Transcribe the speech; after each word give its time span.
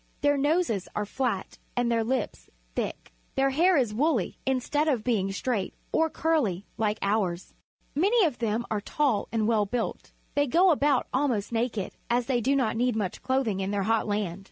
Their 0.21 0.35
noses 0.35 0.87
are 0.95 1.05
flat 1.05 1.59
and 1.77 1.91
their 1.91 2.03
lips 2.03 2.49
thick. 2.75 3.11
Their 3.35 3.51
hair 3.51 3.77
is 3.77 3.93
woolh', 3.93 4.33
instead 4.47 4.87
of 4.87 5.03
being 5.03 5.31
straight 5.31 5.75
or 5.91 6.09
curly 6.09 6.65
like 6.75 6.97
ours. 7.03 7.53
IVIany 7.95 8.25
of 8.25 8.39
them 8.39 8.65
are 8.71 8.81
tall 8.81 9.27
and 9.31 9.47
well 9.47 9.67
built. 9.67 10.11
They 10.33 10.47
go 10.47 10.71
about 10.71 11.05
almost 11.13 11.51
naked, 11.51 11.93
as 12.09 12.25
they 12.25 12.41
do 12.41 12.55
not 12.55 12.75
need 12.75 12.95
much 12.95 13.21
clothing 13.21 13.59
in 13.59 13.69
their 13.69 13.83
hot 13.83 14.07
land. 14.07 14.39